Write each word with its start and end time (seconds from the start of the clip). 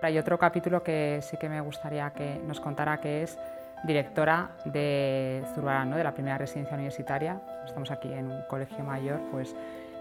Hay 0.00 0.16
otro 0.16 0.38
capítulo 0.38 0.82
que 0.82 1.20
sí 1.22 1.36
que 1.36 1.48
me 1.48 1.60
gustaría 1.60 2.10
que 2.10 2.40
nos 2.46 2.60
contara, 2.60 3.00
que 3.00 3.24
es 3.24 3.36
directora 3.84 4.50
de 4.64 5.42
Zurbarán, 5.54 5.90
de 5.90 6.04
la 6.04 6.12
primera 6.12 6.38
residencia 6.38 6.74
universitaria. 6.74 7.40
Estamos 7.66 7.90
aquí 7.90 8.12
en 8.12 8.30
un 8.30 8.42
colegio 8.48 8.84
mayor, 8.84 9.20
pues 9.32 9.54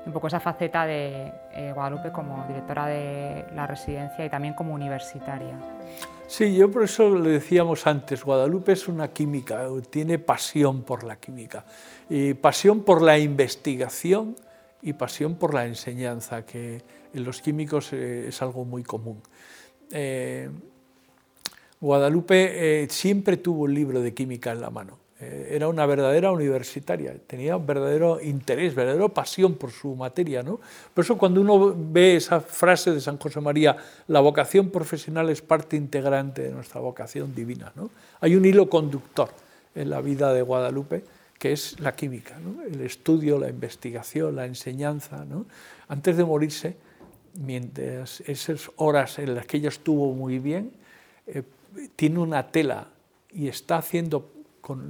un 0.06 0.14
poco 0.14 0.28
esa 0.28 0.40
faceta 0.40 0.86
de 0.86 1.34
eh, 1.52 1.72
Guadalupe 1.74 2.12
como 2.12 2.46
directora 2.48 2.86
de 2.86 3.46
la 3.56 3.66
residencia 3.66 4.24
y 4.24 4.30
también 4.30 4.54
como 4.54 4.74
universitaria. 4.74 5.58
Sí, 6.28 6.56
yo 6.56 6.70
por 6.70 6.84
eso 6.84 7.16
le 7.16 7.32
decíamos 7.32 7.88
antes, 7.88 8.24
Guadalupe 8.24 8.74
es 8.74 8.88
una 8.88 9.08
química, 9.08 9.66
tiene 9.90 10.20
pasión 10.20 10.84
por 10.84 11.04
la 11.04 11.16
química, 11.16 11.64
pasión 12.42 12.84
por 12.84 13.02
la 13.02 13.18
investigación 13.18 14.36
y 14.82 14.94
pasión 14.94 15.36
por 15.36 15.54
la 15.54 15.66
enseñanza, 15.66 16.46
que 16.46 16.84
en 17.14 17.24
los 17.24 17.42
químicos 17.42 17.94
eh, 17.94 18.28
es 18.28 18.42
algo 18.42 18.64
muy 18.66 18.84
común. 18.84 19.22
Eh, 19.92 20.50
Guadalupe 21.80 22.84
eh, 22.84 22.88
siempre 22.90 23.38
tuvo 23.38 23.64
un 23.64 23.74
libro 23.74 24.02
de 24.02 24.14
química 24.14 24.52
en 24.52 24.62
la 24.62 24.70
mano. 24.70 24.98
Eh, 25.20 25.50
era 25.52 25.68
una 25.68 25.86
verdadera 25.86 26.32
universitaria, 26.32 27.16
tenía 27.26 27.58
un 27.58 27.66
verdadero 27.66 28.22
interés, 28.22 28.76
verdadera 28.76 29.08
pasión 29.10 29.56
por 29.56 29.72
su 29.72 29.96
materia. 29.96 30.44
¿no? 30.44 30.60
Por 30.94 31.04
eso 31.04 31.18
cuando 31.18 31.42
uno 31.42 31.76
ve 31.76 32.16
esa 32.16 32.40
frase 32.40 32.92
de 32.92 33.02
San 33.02 33.18
José 33.18 33.42
María, 33.42 33.78
la 34.08 34.20
vocación 34.20 34.70
profesional 34.70 35.30
es 35.30 35.42
parte 35.42 35.76
integrante 35.76 36.44
de 36.44 36.52
nuestra 36.52 36.82
vocación 36.82 37.34
divina. 37.34 37.72
¿no? 37.76 37.90
Hay 38.22 38.36
un 38.36 38.46
hilo 38.46 38.70
conductor 38.70 39.30
en 39.76 39.90
la 39.90 40.02
vida 40.02 40.34
de 40.34 40.42
Guadalupe 40.42 41.04
que 41.38 41.52
es 41.52 41.80
la 41.80 41.96
química, 41.96 42.36
el 42.66 42.82
estudio, 42.82 43.38
la 43.38 43.48
investigación, 43.48 44.36
la 44.36 44.48
enseñanza. 44.48 45.24
Antes 45.88 46.18
de 46.18 46.26
morirse, 46.26 46.76
mientras 47.38 48.22
esas 48.22 48.72
horas 48.76 49.20
en 49.20 49.36
las 49.36 49.46
que 49.46 49.58
ella 49.58 49.70
estuvo 49.70 50.14
muy 50.14 50.40
bien, 50.40 50.72
eh, 51.28 51.44
tiene 51.96 52.20
una 52.20 52.48
tela 52.48 52.88
y 53.32 53.48
está 53.48 53.78
haciendo, 53.78 54.30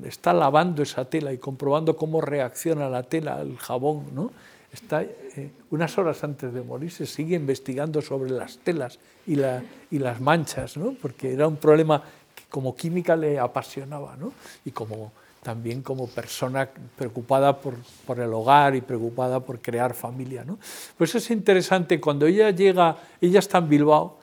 está 0.05 0.33
lavando 0.33 0.81
esa 0.81 1.05
tela 1.05 1.33
y 1.33 1.37
comprobando 1.37 1.95
cómo 1.97 2.21
reacciona 2.21 2.89
la 2.89 3.03
tela, 3.03 3.41
el 3.41 3.57
jabón, 3.57 4.05
¿no? 4.13 4.31
Está 4.71 5.03
eh, 5.03 5.51
unas 5.71 5.97
horas 5.97 6.23
antes 6.23 6.53
de 6.53 6.61
morirse, 6.61 7.05
sigue 7.05 7.35
investigando 7.35 8.01
sobre 8.01 8.31
las 8.31 8.57
telas 8.59 8.99
y, 9.25 9.35
la, 9.35 9.63
y 9.89 9.99
las 9.99 10.19
manchas, 10.19 10.77
¿no? 10.77 10.93
porque 11.01 11.33
era 11.33 11.47
un 11.47 11.55
problema 11.55 12.03
que 12.35 12.43
como 12.49 12.75
química 12.75 13.15
le 13.15 13.39
apasionaba, 13.39 14.17
¿no? 14.17 14.33
y 14.65 14.71
como, 14.71 15.13
también 15.47 15.81
como 15.81 16.07
persona 16.07 16.67
preocupada 16.97 17.61
por, 17.61 17.75
por, 18.05 18.19
el 18.19 18.33
hogar 18.33 18.75
y 18.75 18.81
preocupada 18.81 19.39
por 19.39 19.61
crear 19.61 19.93
familia. 19.93 20.43
¿no? 20.43 20.59
Pues 20.97 21.15
es 21.15 21.31
interesante, 21.31 22.01
cuando 22.01 22.25
ella 22.25 22.51
llega, 22.51 22.97
ella 23.21 23.39
está 23.39 23.59
en 23.59 23.69
Bilbao, 23.69 24.17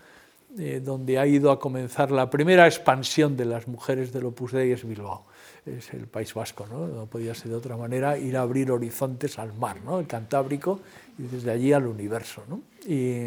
eh, 0.59 0.83
donde 0.85 1.19
ha 1.19 1.27
ido 1.27 1.51
a 1.51 1.59
comenzar 1.59 2.11
la 2.11 2.29
primera 2.29 2.67
expansión 2.67 3.39
de 3.39 3.47
las 3.47 3.67
mujeres 3.67 4.13
del 4.13 4.27
Opus 4.27 4.53
Dei 4.53 4.73
es 4.73 4.87
Bilbao, 4.87 5.25
es 5.65 5.95
el 5.95 6.09
País 6.09 6.35
Vasco, 6.35 6.67
¿no? 6.71 6.87
no 6.89 7.07
podía 7.07 7.35
ser 7.35 7.53
de 7.53 7.57
otra 7.57 7.79
manera, 7.79 8.19
ir 8.19 8.37
a 8.37 8.43
abrir 8.43 8.71
horizontes 8.71 9.39
al 9.39 9.55
mar, 9.55 9.79
¿no? 9.83 10.01
el 10.01 10.07
Cantábrico, 10.07 10.81
y 11.17 11.23
desde 11.23 11.51
allí 11.51 11.73
al 11.73 11.87
universo. 11.87 12.43
¿no? 12.47 12.61
Y 12.87 13.25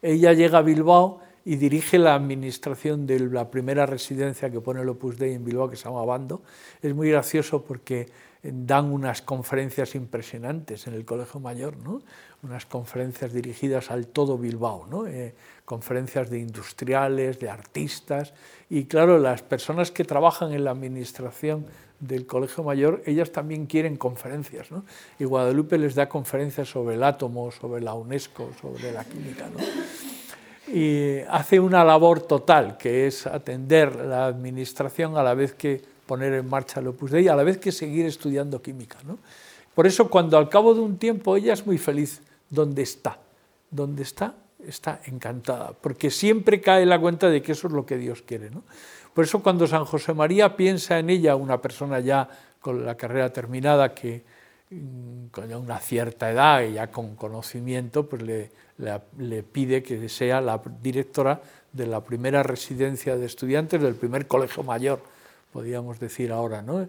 ella 0.00 0.32
llega 0.32 0.56
a 0.56 0.62
Bilbao 0.62 1.20
y 1.46 1.54
dirige 1.54 1.96
la 1.96 2.16
administración 2.16 3.06
de 3.06 3.20
la 3.20 3.48
primera 3.52 3.86
residencia 3.86 4.50
que 4.50 4.60
pone 4.60 4.82
el 4.82 4.88
Opus 4.88 5.16
Dei 5.16 5.32
en 5.32 5.44
Bilbao, 5.44 5.70
que 5.70 5.76
se 5.76 5.84
llama 5.84 6.04
Bando. 6.04 6.42
Es 6.82 6.92
muy 6.92 7.08
gracioso 7.08 7.64
porque 7.64 8.08
dan 8.42 8.86
unas 8.86 9.22
conferencias 9.22 9.94
impresionantes 9.94 10.88
en 10.88 10.94
el 10.94 11.04
Colegio 11.04 11.38
Mayor, 11.38 11.76
¿no? 11.76 12.02
unas 12.42 12.66
conferencias 12.66 13.32
dirigidas 13.32 13.92
al 13.92 14.08
todo 14.08 14.36
Bilbao, 14.38 14.86
¿no? 14.90 15.06
Eh, 15.06 15.34
conferencias 15.64 16.30
de 16.30 16.40
industriales, 16.40 17.38
de 17.38 17.48
artistas, 17.48 18.34
y 18.68 18.84
claro, 18.84 19.18
las 19.18 19.42
personas 19.42 19.90
que 19.90 20.04
trabajan 20.04 20.52
en 20.52 20.64
la 20.64 20.72
administración 20.72 21.66
del 22.00 22.26
Colegio 22.26 22.62
Mayor, 22.62 23.02
ellas 23.06 23.30
también 23.32 23.66
quieren 23.66 23.96
conferencias, 23.96 24.70
¿no? 24.70 24.84
y 25.18 25.24
Guadalupe 25.24 25.78
les 25.78 25.94
da 25.94 26.08
conferencias 26.08 26.68
sobre 26.68 26.96
el 26.96 27.02
átomo, 27.02 27.50
sobre 27.50 27.82
la 27.82 27.94
UNESCO, 27.94 28.50
sobre 28.60 28.92
la 28.92 29.04
química. 29.04 29.48
¿no? 29.48 29.58
Y 30.72 31.18
hace 31.28 31.60
una 31.60 31.84
labor 31.84 32.22
total, 32.22 32.76
que 32.76 33.06
es 33.06 33.26
atender 33.26 33.94
la 33.96 34.26
administración 34.26 35.16
a 35.16 35.22
la 35.22 35.34
vez 35.34 35.54
que 35.54 35.80
poner 36.06 36.32
en 36.34 36.48
marcha 36.48 36.80
el 36.80 36.88
Opus 36.88 37.10
Dei, 37.10 37.28
a 37.28 37.36
la 37.36 37.42
vez 37.42 37.58
que 37.58 37.72
seguir 37.72 38.06
estudiando 38.06 38.62
química. 38.62 38.98
¿no? 39.04 39.18
Por 39.74 39.86
eso 39.86 40.08
cuando 40.08 40.38
al 40.38 40.48
cabo 40.48 40.74
de 40.74 40.80
un 40.80 40.98
tiempo 40.98 41.36
ella 41.36 41.52
es 41.52 41.66
muy 41.66 41.78
feliz 41.78 42.22
donde 42.48 42.82
está, 42.82 43.18
donde 43.70 44.02
está, 44.02 44.34
está 44.66 45.00
encantada, 45.04 45.72
porque 45.72 46.10
siempre 46.10 46.60
cae 46.60 46.86
la 46.86 46.98
cuenta 46.98 47.28
de 47.28 47.42
que 47.42 47.52
eso 47.52 47.66
es 47.66 47.72
lo 47.72 47.84
que 47.84 47.96
Dios 47.96 48.22
quiere. 48.22 48.50
¿no? 48.50 48.62
Por 49.12 49.24
eso 49.24 49.42
cuando 49.42 49.66
San 49.66 49.84
José 49.84 50.14
María 50.14 50.56
piensa 50.56 50.98
en 50.98 51.10
ella, 51.10 51.36
una 51.36 51.60
persona 51.60 52.00
ya 52.00 52.28
con 52.60 52.84
la 52.84 52.96
carrera 52.96 53.32
terminada, 53.32 53.94
que 53.94 54.24
mm, 54.70 55.26
con 55.30 55.52
una 55.54 55.78
cierta 55.78 56.30
edad 56.30 56.62
y 56.62 56.74
ya 56.74 56.88
con 56.88 57.16
conocimiento, 57.16 58.08
pues 58.08 58.22
le, 58.22 58.50
le, 58.78 59.00
le 59.18 59.42
pide 59.42 59.82
que 59.82 60.08
sea 60.08 60.40
la 60.40 60.60
directora 60.82 61.40
de 61.72 61.86
la 61.86 62.02
primera 62.02 62.42
residencia 62.42 63.16
de 63.16 63.26
estudiantes 63.26 63.80
del 63.82 63.94
primer 63.94 64.26
colegio 64.26 64.62
mayor 64.62 65.00
podríamos 65.56 65.98
decir 65.98 66.32
ahora, 66.32 66.60
¿no? 66.60 66.86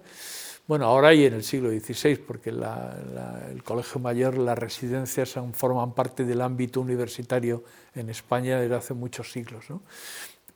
Bueno, 0.67 0.87
ahora 0.87 1.13
y 1.13 1.23
en 1.23 1.35
el 1.35 1.43
siglo 1.45 1.69
XVI, 1.69 2.17
porque 2.17 2.49
el 2.49 3.63
Colegio 3.63 4.01
Mayor, 4.01 4.37
las 4.37 4.59
residencias 4.59 5.35
forman 5.53 5.93
parte 5.93 6.25
del 6.25 6.41
ámbito 6.41 6.81
universitario 6.81 7.63
en 7.95 8.09
España 8.09 8.59
desde 8.59 8.75
hace 8.75 8.93
muchos 8.93 9.31
siglos. 9.31 9.69
¿no? 9.69 9.81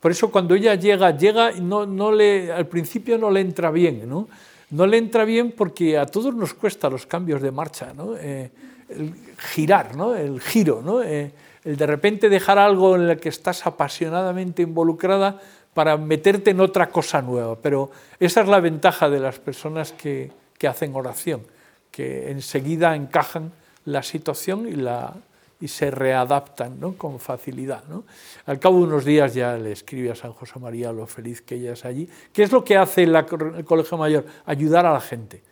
Por 0.01 0.11
eso 0.11 0.29
cuando 0.29 0.55
ella 0.55 0.75
llega, 0.75 1.15
llega 1.15 1.51
no, 1.51 1.85
no 1.85 2.11
le, 2.11 2.51
al 2.51 2.67
principio 2.67 3.17
no 3.17 3.31
le 3.31 3.39
entra 3.39 3.71
bien, 3.71 4.09
¿no? 4.09 4.27
No 4.71 4.87
le 4.87 4.97
entra 4.97 5.25
bien 5.25 5.51
porque 5.51 5.97
a 5.97 6.05
todos 6.05 6.33
nos 6.33 6.53
cuesta 6.53 6.89
los 6.89 7.05
cambios 7.05 7.41
de 7.41 7.51
marcha, 7.51 7.93
¿no? 7.93 8.15
Eh, 8.17 8.49
el 8.89 9.13
girar, 9.37 9.95
¿no? 9.95 10.15
el 10.15 10.41
giro, 10.41 10.81
¿no? 10.83 11.01
Eh, 11.01 11.31
el 11.63 11.77
de 11.77 11.87
repente 11.87 12.29
dejar 12.29 12.57
algo 12.57 12.95
en 12.95 13.09
el 13.09 13.19
que 13.19 13.29
estás 13.29 13.65
apasionadamente 13.67 14.63
involucrada 14.63 15.39
para 15.73 15.95
meterte 15.97 16.51
en 16.51 16.59
otra 16.59 16.89
cosa 16.89 17.21
nueva. 17.21 17.55
Pero 17.61 17.91
esa 18.19 18.41
es 18.41 18.47
la 18.47 18.59
ventaja 18.59 19.09
de 19.09 19.19
las 19.19 19.39
personas 19.39 19.93
que, 19.93 20.31
que 20.57 20.67
hacen 20.67 20.95
oración, 20.95 21.43
que 21.91 22.31
enseguida 22.31 22.95
encajan 22.95 23.51
la 23.85 24.03
situación 24.03 24.67
y, 24.67 24.73
la, 24.73 25.13
y 25.61 25.67
se 25.67 25.91
readaptan 25.91 26.79
¿no? 26.79 26.97
con 26.97 27.19
facilidad. 27.19 27.83
¿no? 27.87 28.03
Al 28.45 28.59
cabo 28.59 28.79
de 28.79 28.83
unos 28.83 29.05
días 29.05 29.33
ya 29.33 29.55
le 29.55 29.71
escribe 29.71 30.11
a 30.11 30.15
San 30.15 30.33
José 30.33 30.59
María 30.59 30.91
lo 30.91 31.07
feliz 31.07 31.41
que 31.41 31.55
ella 31.55 31.73
es 31.73 31.85
allí. 31.85 32.09
¿Qué 32.33 32.43
es 32.43 32.51
lo 32.51 32.63
que 32.63 32.75
hace 32.75 33.03
el 33.03 33.65
Colegio 33.65 33.97
Mayor? 33.97 34.25
Ayudar 34.45 34.85
a 34.85 34.93
la 34.93 35.01
gente, 35.01 35.43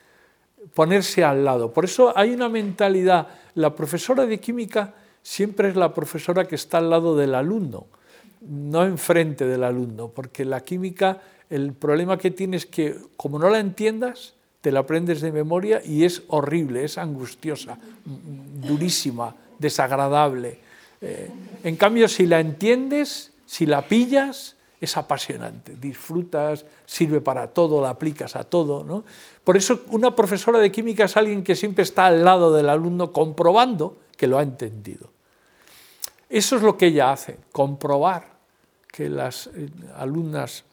ponerse 0.73 1.23
al 1.23 1.45
lado. 1.45 1.71
Por 1.71 1.85
eso 1.85 2.11
hay 2.17 2.33
una 2.33 2.49
mentalidad, 2.49 3.27
la 3.55 3.73
profesora 3.73 4.25
de 4.25 4.39
química 4.39 4.93
siempre 5.21 5.69
es 5.69 5.75
la 5.75 5.93
profesora 5.93 6.45
que 6.45 6.55
está 6.55 6.79
al 6.79 6.89
lado 6.89 7.15
del 7.15 7.35
alumno 7.35 7.87
no 8.41 8.85
enfrente 8.85 9.45
del 9.45 9.63
alumno, 9.63 10.09
porque 10.09 10.45
la 10.45 10.61
química, 10.61 11.21
el 11.49 11.73
problema 11.73 12.17
que 12.17 12.31
tiene 12.31 12.57
es 12.57 12.65
que 12.65 12.95
como 13.17 13.39
no 13.39 13.49
la 13.49 13.59
entiendas, 13.59 14.35
te 14.61 14.71
la 14.71 14.81
aprendes 14.81 15.21
de 15.21 15.31
memoria 15.31 15.81
y 15.83 16.03
es 16.03 16.23
horrible, 16.27 16.83
es 16.83 16.97
angustiosa, 16.97 17.77
durísima, 18.05 19.35
desagradable. 19.59 20.59
Eh, 21.01 21.29
en 21.63 21.75
cambio, 21.75 22.07
si 22.07 22.25
la 22.25 22.39
entiendes, 22.39 23.31
si 23.45 23.65
la 23.65 23.87
pillas, 23.87 24.55
es 24.81 24.95
apasionante, 24.95 25.75
disfrutas, 25.75 26.65
sirve 26.85 27.19
para 27.21 27.47
todo, 27.47 27.81
la 27.81 27.89
aplicas 27.89 28.35
a 28.35 28.45
todo. 28.45 28.83
¿no? 28.83 29.03
Por 29.43 29.57
eso 29.57 29.81
una 29.91 30.15
profesora 30.15 30.59
de 30.59 30.71
química 30.71 31.05
es 31.05 31.17
alguien 31.17 31.43
que 31.43 31.55
siempre 31.55 31.83
está 31.83 32.07
al 32.07 32.23
lado 32.23 32.53
del 32.53 32.69
alumno 32.69 33.11
comprobando 33.11 33.97
que 34.15 34.27
lo 34.27 34.37
ha 34.37 34.43
entendido. 34.43 35.09
Eso 36.29 36.55
es 36.55 36.61
lo 36.61 36.77
que 36.77 36.87
ella 36.87 37.11
hace, 37.11 37.37
comprobar 37.51 38.37
que 38.87 39.09
las 39.09 39.47
eh, 39.47 39.69
alumnas 39.95 40.63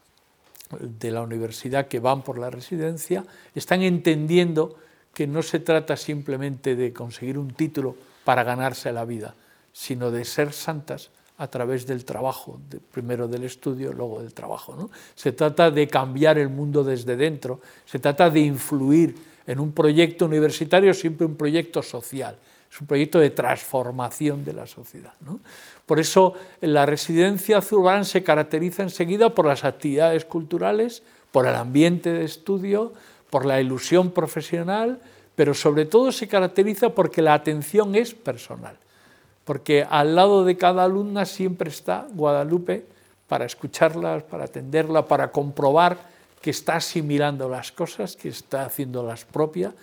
de 0.79 1.11
la 1.11 1.21
universidad 1.21 1.87
que 1.87 1.99
van 1.99 2.21
por 2.21 2.37
la 2.37 2.49
residencia 2.49 3.25
están 3.55 3.81
entendiendo 3.81 4.75
que 5.13 5.27
no 5.27 5.41
se 5.41 5.59
trata 5.59 5.97
simplemente 5.97 6.75
de 6.75 6.93
conseguir 6.93 7.37
un 7.37 7.53
título 7.53 7.95
para 8.27 8.43
ganarse 8.43 8.91
la 8.91 9.05
vida, 9.05 9.35
sino 9.71 10.11
de 10.11 10.25
ser 10.25 10.51
santas 10.51 11.11
a 11.37 11.47
través 11.47 11.87
del 11.87 12.03
trabajo, 12.03 12.59
primero 12.91 13.25
del 13.25 13.45
estudio, 13.45 13.93
luego 13.93 14.21
del 14.21 14.33
trabajo. 14.33 14.75
¿no? 14.75 14.89
Se 15.15 15.31
trata 15.31 15.71
de 15.71 15.87
cambiar 15.87 16.37
el 16.37 16.49
mundo 16.49 16.83
desde 16.83 17.15
dentro, 17.15 17.61
se 17.85 17.99
trata 17.99 18.29
de 18.29 18.41
influir 18.41 19.15
en 19.47 19.61
un 19.61 19.71
proyecto 19.71 20.25
universitario, 20.25 20.93
siempre 20.93 21.25
un 21.25 21.37
proyecto 21.37 21.81
social, 21.81 22.35
es 22.69 22.81
un 22.81 22.87
proyecto 22.87 23.17
de 23.17 23.29
transformación 23.29 24.43
de 24.43 24.51
la 24.51 24.67
sociedad. 24.67 25.13
Por 25.85 25.97
eso 25.97 26.33
la 26.59 26.85
residencia 26.85 27.61
Zurbarán 27.61 28.03
se 28.03 28.23
caracteriza 28.23 28.83
enseguida 28.83 29.33
por 29.33 29.45
las 29.45 29.63
actividades 29.63 30.25
culturales, 30.25 31.01
por 31.31 31.47
el 31.47 31.55
ambiente 31.55 32.11
de 32.11 32.25
estudio, 32.25 32.91
por 33.29 33.45
la 33.45 33.61
ilusión 33.61 34.11
profesional, 34.11 34.99
pero 35.37 35.53
sobre 35.53 35.85
todo 35.85 36.11
se 36.11 36.27
caracteriza 36.27 36.89
porque 36.89 37.21
la 37.21 37.35
atención 37.35 37.93
es 37.93 38.15
personal. 38.15 38.75
porque 39.45 39.87
al 39.87 40.13
lado 40.13 40.43
de 40.43 40.57
cada 40.57 40.83
alumna 40.83 41.23
siempre 41.23 41.69
está 41.69 42.05
Guadalupe 42.11 42.85
para 43.29 43.45
escucharlas, 43.45 44.23
para 44.23 44.43
atenderla, 44.43 45.05
para 45.05 45.31
comprobar 45.31 45.97
que 46.41 46.49
está 46.49 46.75
asimilando 46.75 47.47
las 47.47 47.71
cosas, 47.71 48.17
que 48.17 48.27
está 48.27 48.65
haciendo 48.65 49.03
las 49.03 49.23
propias, 49.23 49.73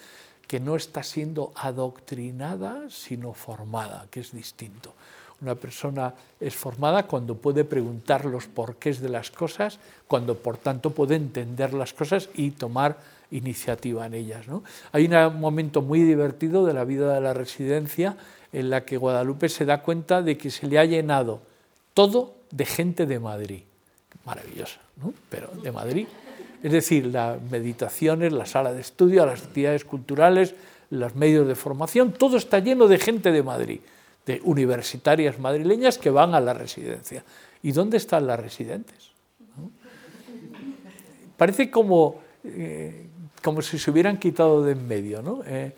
que 0.47 0.61
no 0.61 0.77
está 0.77 1.03
siendo 1.03 1.53
adoctrinada, 1.55 2.91
sino 2.91 3.33
formada, 3.33 4.07
que 4.11 4.21
es 4.21 4.33
distinto. 4.33 4.93
Una 5.41 5.55
persona 5.55 6.13
es 6.41 6.55
formada 6.55 7.07
cuando 7.07 7.37
puede 7.37 7.65
preguntar 7.65 8.27
los 8.27 8.47
porqués 8.47 9.01
de 9.01 9.09
las 9.09 9.31
cosas, 9.31 9.79
cuando 10.09 10.37
por 10.37 10.59
tanto 10.59 10.91
puede 10.91 11.17
entender 11.17 11.73
las 11.73 11.95
cosas 11.95 12.29
y 12.35 12.51
tomar 12.51 12.99
iniciativa 13.35 14.07
en 14.07 14.15
ellas. 14.15 14.47
Hay 14.93 15.07
un 15.07 15.41
momento 15.41 15.83
muy 15.83 16.03
divertido 16.03 16.65
de 16.65 16.73
la 16.73 16.85
vida 16.85 17.15
de 17.15 17.21
la 17.21 17.35
residencia 17.35 18.17
en 18.53 18.71
la 18.71 18.85
que 18.85 18.97
Guadalupe 18.97 19.49
se 19.49 19.65
da 19.65 19.83
cuenta 19.83 20.23
de 20.23 20.39
que 20.39 20.51
se 20.51 20.67
le 20.67 20.79
ha 20.79 20.85
llenado 20.85 21.43
todo 21.93 22.37
de 22.51 22.65
gente 22.65 23.07
de 23.07 23.19
Madrid. 23.19 23.63
Maravillosa, 24.25 24.81
¿no? 24.97 25.13
pero 25.29 25.49
de 25.63 25.73
Madrid. 25.73 26.07
Es 26.63 26.73
decir, 26.73 27.07
las 27.07 27.43
meditaciones, 27.43 28.33
la 28.33 28.47
sala 28.47 28.73
de 28.73 28.81
estudio, 28.81 29.27
las 29.27 29.43
actividades 29.43 29.85
culturales, 29.85 30.55
los 30.91 31.15
medios 31.15 31.47
de 31.47 31.55
formación, 31.55 32.13
todo 32.13 32.37
está 32.37 32.61
lleno 32.61 32.87
de 32.87 32.99
gente 32.99 33.33
de 33.33 33.43
Madrid, 33.43 33.81
de 34.25 34.41
universitarias 34.45 35.39
madrileñas 35.39 35.99
que 35.99 36.11
van 36.11 36.35
a 36.35 36.41
la 36.41 36.55
residencia. 36.55 37.25
¿Y 37.63 37.73
dónde 37.73 37.97
están 37.97 38.27
las 38.27 38.39
residentes? 38.39 39.11
Parece 41.37 41.71
como, 41.71 42.23
eh, 42.45 43.09
como 43.45 43.61
si 43.61 43.79
se 43.79 43.91
hubieran 43.91 44.17
quitado 44.17 44.65
de 44.65 44.73
en 44.73 44.89
medio. 44.89 45.21
¿no? 45.21 45.43
Eh, 45.45 45.73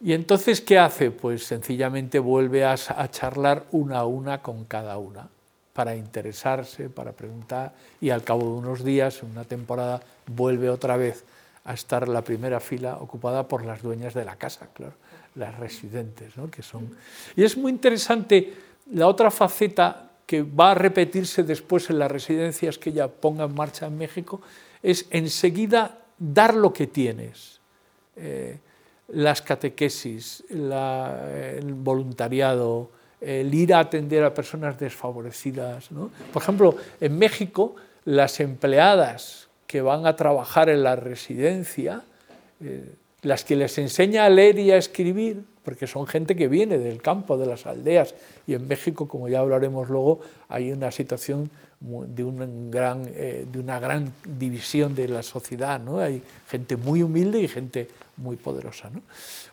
y 0.00 0.12
entonces, 0.12 0.60
¿qué 0.60 0.78
hace? 0.78 1.10
Pues 1.10 1.44
sencillamente 1.44 2.20
vuelve 2.20 2.64
a, 2.64 2.74
a 2.74 3.10
charlar 3.10 3.64
una 3.72 3.98
a 3.98 4.04
una 4.06 4.40
con 4.40 4.64
cada 4.64 4.96
una 4.96 5.28
para 5.72 5.96
interesarse, 5.96 6.88
para 6.88 7.10
preguntar, 7.10 7.74
y 8.00 8.10
al 8.10 8.22
cabo 8.22 8.42
de 8.42 8.58
unos 8.58 8.84
días, 8.84 9.24
una 9.24 9.42
temporada, 9.42 10.00
vuelve 10.26 10.70
otra 10.70 10.96
vez 10.96 11.24
a 11.64 11.74
estar 11.74 12.06
la 12.06 12.22
primera 12.22 12.60
fila 12.60 12.98
ocupada 12.98 13.48
por 13.48 13.64
las 13.64 13.82
dueñas 13.82 14.14
de 14.14 14.24
la 14.24 14.36
casa, 14.36 14.68
claro, 14.72 14.94
las 15.34 15.58
residentes, 15.58 16.36
¿no? 16.36 16.48
que 16.48 16.62
son. 16.62 16.96
Y 17.34 17.42
es 17.42 17.56
muy 17.56 17.72
interesante 17.72 18.54
la 18.92 19.08
otra 19.08 19.32
faceta 19.32 20.10
que 20.26 20.42
va 20.42 20.70
a 20.70 20.74
repetirse 20.74 21.42
después 21.42 21.90
en 21.90 21.98
las 21.98 22.12
residencias 22.12 22.78
que 22.78 22.90
ella 22.90 23.08
ponga 23.08 23.44
en 23.46 23.54
marcha 23.54 23.86
en 23.86 23.98
México, 23.98 24.42
es 24.80 25.06
enseguida 25.10 26.03
dar 26.18 26.54
lo 26.54 26.72
que 26.72 26.86
tienes. 26.86 27.60
Eh, 28.16 28.58
las 29.08 29.42
catequesis, 29.42 30.44
el 30.48 31.74
voluntariado, 31.74 32.90
el 33.20 33.52
ir 33.54 33.74
a 33.74 33.80
atender 33.80 34.24
a 34.24 34.32
personas 34.32 34.78
desfavorecidas. 34.78 35.88
Por 36.32 36.42
ejemplo, 36.42 36.76
en 37.00 37.18
México, 37.18 37.76
las 38.04 38.40
empleadas 38.40 39.48
que 39.66 39.82
van 39.82 40.06
a 40.06 40.16
trabajar 40.16 40.68
en 40.68 40.82
la 40.82 40.96
residencia, 40.96 42.02
eh, 42.62 42.94
las 43.22 43.44
que 43.44 43.56
les 43.56 43.76
enseña 43.78 44.24
a 44.24 44.30
leer 44.30 44.58
y 44.58 44.70
a 44.70 44.76
escribir, 44.76 45.42
porque 45.64 45.86
son 45.86 46.06
gente 46.06 46.36
que 46.36 46.48
viene 46.48 46.78
del 46.78 47.00
campo, 47.00 47.38
de 47.38 47.46
las 47.46 47.66
aldeas, 47.66 48.14
y 48.46 48.54
en 48.54 48.68
México, 48.68 49.08
como 49.08 49.28
ya 49.28 49.40
hablaremos 49.40 49.88
luego, 49.88 50.20
hay 50.48 50.70
una 50.72 50.90
situación 50.90 51.50
de, 51.80 52.24
un 52.24 52.70
gran, 52.70 53.02
eh, 53.14 53.46
de 53.50 53.58
una 53.58 53.78
gran 53.78 54.12
división 54.26 54.94
de 54.94 55.08
la 55.08 55.22
sociedad, 55.22 55.80
¿no? 55.80 55.98
hay 55.98 56.22
gente 56.48 56.76
muy 56.76 57.02
humilde 57.02 57.40
y 57.40 57.48
gente 57.48 57.88
muy 58.16 58.36
poderosa. 58.36 58.90
¿no? 58.90 59.02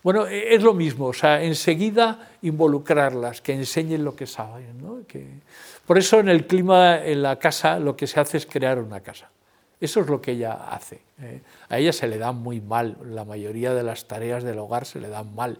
Bueno, 0.03 0.27
e, 0.27 0.55
es 0.55 0.63
lo 0.63 0.73
mismo, 0.73 1.07
o 1.07 1.13
sea, 1.13 1.43
enseguida 1.43 2.29
involucrarlas, 2.41 3.41
que 3.41 3.53
enseñen 3.53 4.03
lo 4.03 4.15
que 4.15 4.27
saben. 4.27 4.81
¿no? 4.81 4.99
Que... 5.07 5.27
Por 5.85 5.97
eso 5.97 6.19
en 6.19 6.29
el 6.29 6.47
clima, 6.47 7.03
en 7.03 7.21
la 7.21 7.37
casa, 7.37 7.79
lo 7.79 7.95
que 7.95 8.07
se 8.07 8.19
hace 8.19 8.37
es 8.37 8.45
crear 8.45 8.79
una 8.79 9.01
casa. 9.01 9.29
Eso 9.79 10.01
es 10.01 10.07
lo 10.07 10.21
que 10.21 10.33
ella 10.33 10.53
hace. 10.53 11.01
¿eh? 11.19 11.41
A 11.69 11.79
ella 11.79 11.91
se 11.91 12.07
le 12.07 12.19
da 12.19 12.31
muy 12.31 12.61
mal, 12.61 12.97
la 13.03 13.25
mayoría 13.25 13.73
de 13.73 13.83
las 13.83 14.05
tareas 14.05 14.43
del 14.43 14.59
hogar 14.59 14.85
se 14.85 14.99
le 14.99 15.09
dan 15.09 15.33
mal, 15.33 15.57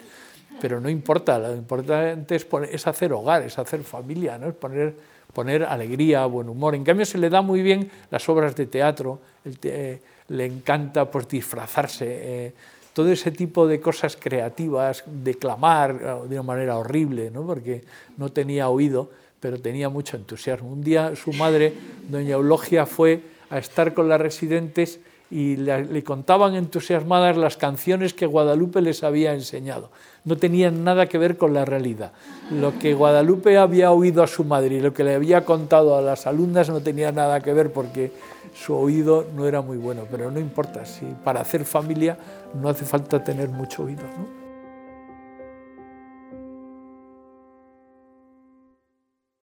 pero 0.59 0.79
no 0.79 0.89
importa, 0.89 1.39
lo 1.39 1.55
importante 1.55 2.35
es, 2.35 2.47
es 2.71 2.87
hacer 2.87 3.13
hogar, 3.13 3.43
es 3.43 3.57
hacer 3.57 3.83
familia, 3.83 4.37
¿no? 4.37 4.49
es 4.49 4.55
poner, 4.55 4.95
poner 5.33 5.63
alegría, 5.63 6.25
buen 6.25 6.49
humor. 6.49 6.75
En 6.75 6.83
cambio 6.83 7.05
se 7.05 7.17
le 7.17 7.29
da 7.29 7.41
muy 7.41 7.61
bien 7.61 7.89
las 8.09 8.27
obras 8.29 8.55
de 8.55 8.65
teatro, 8.67 9.19
le 9.63 10.45
encanta 10.45 11.09
pues, 11.09 11.27
disfrazarse. 11.27 12.05
Eh, 12.09 12.53
todo 12.93 13.11
ese 13.11 13.31
tipo 13.31 13.67
de 13.67 13.79
cosas 13.79 14.17
creativas, 14.17 15.03
declamar 15.07 15.91
eh, 15.91 16.27
de 16.27 16.35
una 16.35 16.43
manera 16.43 16.77
horrible, 16.77 17.31
¿no? 17.31 17.45
porque 17.45 17.83
no 18.17 18.29
tenía 18.29 18.69
oído, 18.69 19.09
pero 19.39 19.59
tenía 19.59 19.89
mucho 19.89 20.17
entusiasmo. 20.17 20.71
Un 20.71 20.83
día 20.83 21.15
su 21.15 21.33
madre, 21.33 21.73
doña 22.09 22.33
Eulogia, 22.33 22.85
fue 22.85 23.21
a 23.49 23.57
estar 23.57 23.93
con 23.93 24.07
las 24.07 24.19
residentes 24.21 24.99
y 25.31 25.55
le, 25.55 26.03
contaban 26.03 26.55
entusiasmadas 26.55 27.37
las 27.37 27.55
canciones 27.55 28.13
que 28.13 28.25
Guadalupe 28.25 28.81
les 28.81 29.01
había 29.01 29.33
enseñado. 29.33 29.89
No 30.25 30.35
tenían 30.35 30.83
nada 30.83 31.07
que 31.07 31.17
ver 31.17 31.37
con 31.37 31.53
la 31.53 31.63
realidad. 31.63 32.11
Lo 32.51 32.77
que 32.77 32.93
Guadalupe 32.93 33.57
había 33.57 33.91
oído 33.91 34.21
a 34.21 34.27
su 34.27 34.43
madre 34.43 34.75
y 34.75 34.81
lo 34.81 34.93
que 34.93 35.05
le 35.05 35.15
había 35.15 35.45
contado 35.45 35.95
a 35.95 36.01
las 36.01 36.27
alumnas 36.27 36.69
no 36.69 36.81
tenía 36.81 37.13
nada 37.13 37.39
que 37.39 37.53
ver 37.53 37.71
porque 37.71 38.11
su 38.53 38.75
oído 38.75 39.25
no 39.33 39.47
era 39.47 39.61
muy 39.61 39.77
bueno, 39.77 40.03
pero 40.11 40.29
no 40.29 40.39
importa, 40.39 40.85
si 40.85 41.05
para 41.23 41.39
hacer 41.39 41.63
familia 41.63 42.17
no 42.61 42.67
hace 42.67 42.83
falta 42.83 43.23
tener 43.23 43.47
mucho 43.47 43.83
oído. 43.83 44.03